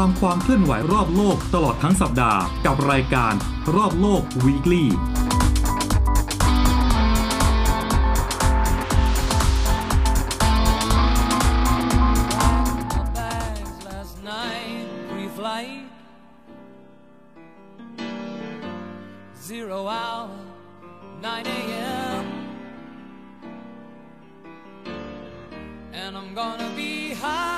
[0.00, 3.34] ามความเคลื่อนไหวรอบโลกตลอดทั้งสัปดาห์ กับรายการ
[3.74, 4.86] รอบโลก weekly
[26.08, 27.57] And I'm gonna be high.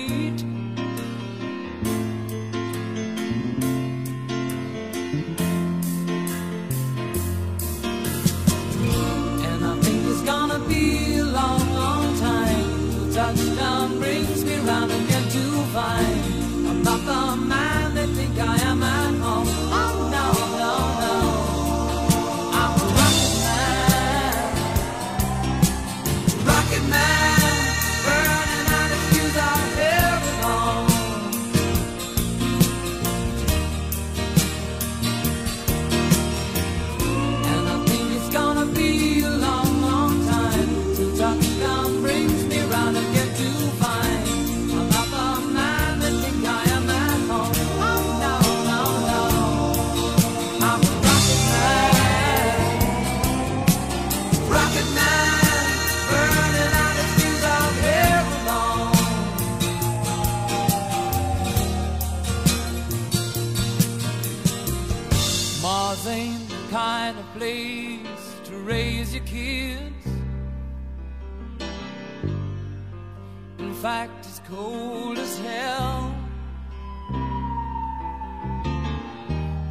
[73.81, 76.15] fact is cold as hell.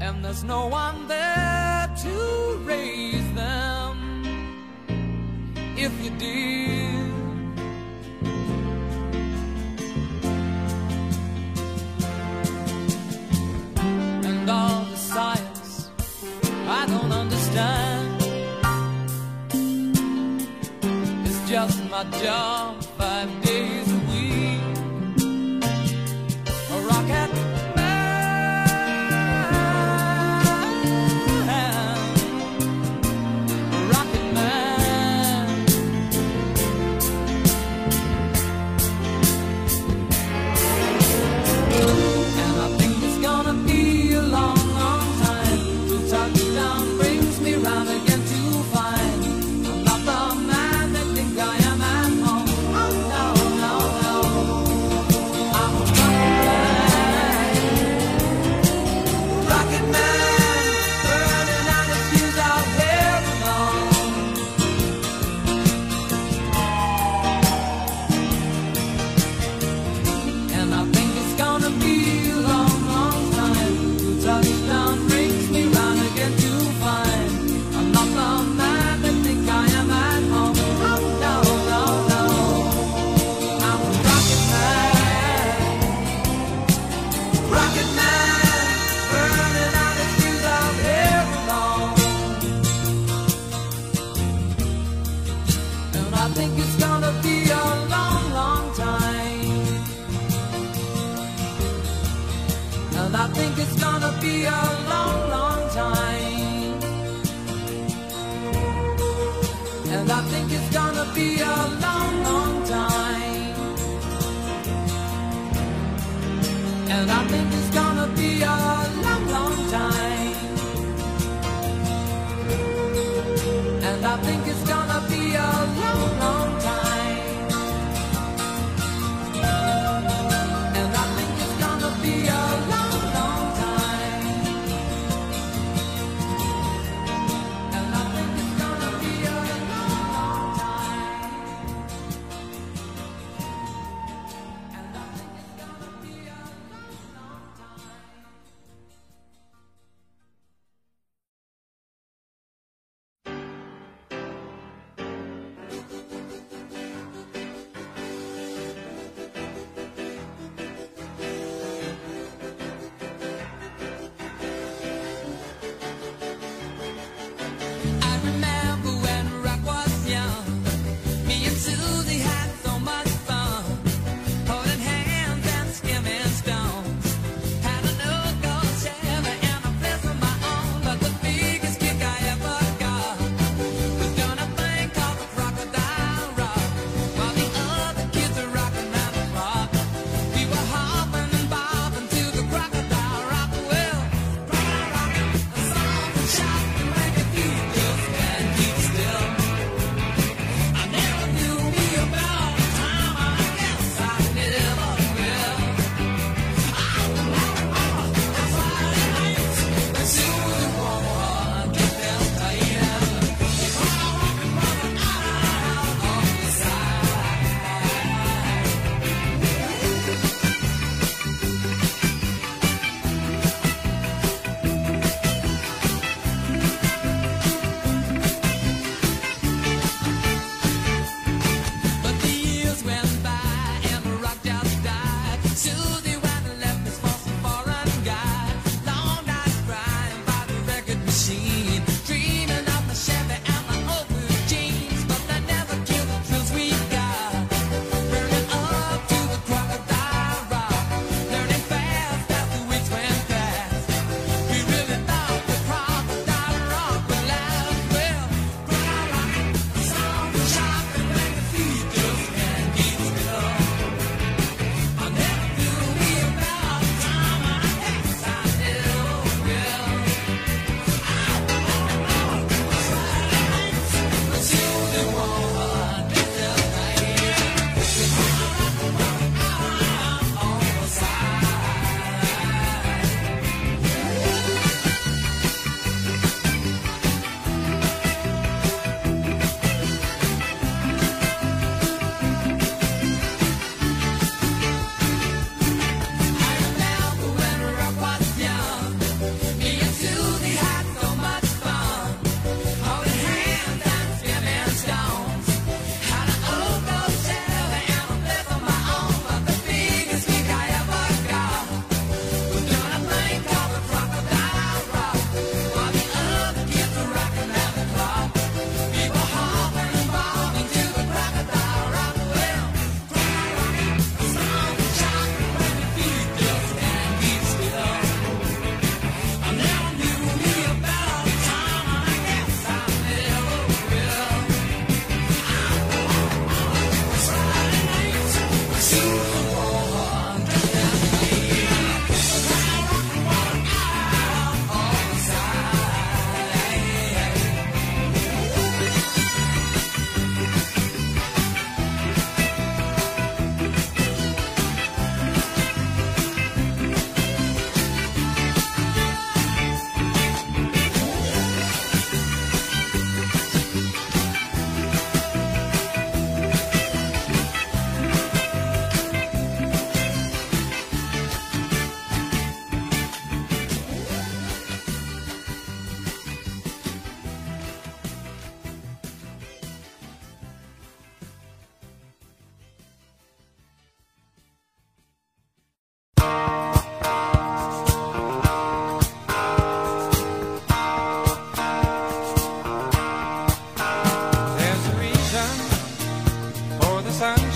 [0.00, 3.94] And there's no one there to raise them
[5.76, 7.10] If you did.
[14.28, 15.90] And all the science
[16.66, 18.22] I don't understand.
[21.24, 22.79] It's just my job.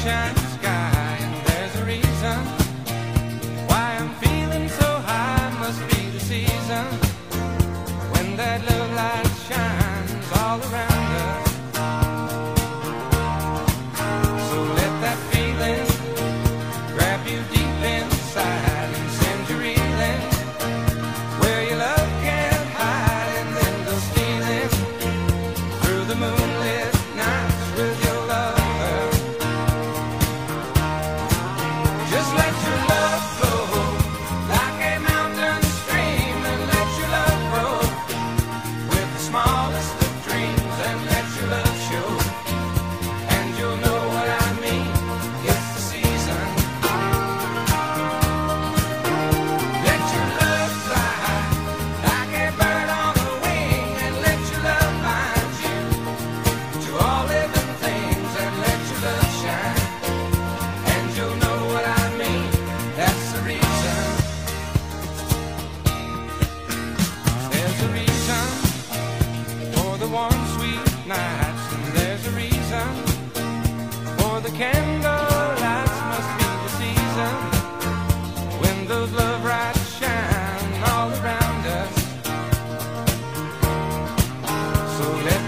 [0.05, 0.44] sunshine.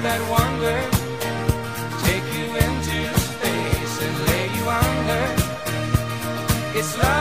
[0.07, 0.79] that wonder
[2.07, 2.99] Take you into
[3.29, 5.25] space and lay you under.
[6.79, 7.16] It's love.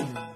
[0.00, 0.29] Mm-hmm.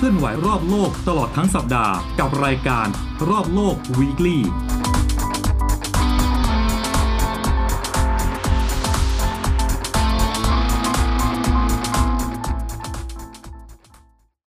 [0.00, 2.86] เคลื่อนไหวรอบโลกตลอดทั้งสัปดาห์ กับรายการ
[3.28, 4.38] รอบโลก Weekly